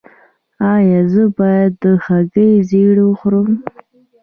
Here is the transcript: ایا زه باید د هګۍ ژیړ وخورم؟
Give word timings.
ایا 0.73 1.01
زه 1.11 1.23
باید 1.37 1.71
د 1.83 1.85
هګۍ 2.05 2.51
ژیړ 2.69 2.97
وخورم؟ 3.03 3.49